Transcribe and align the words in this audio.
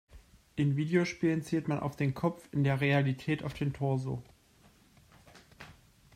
In 0.55 0.77
Videospielen 0.77 1.43
zielt 1.43 1.67
man 1.67 1.79
auf 1.79 1.95
den 1.95 2.15
Kopf, 2.15 2.49
in 2.51 2.63
der 2.63 2.81
Realität 2.81 3.43
auf 3.43 3.53
den 3.53 3.71
Torso. 3.71 4.23